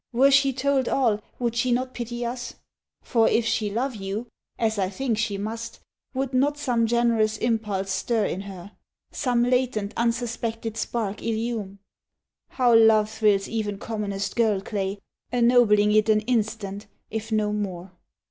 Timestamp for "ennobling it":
15.31-16.09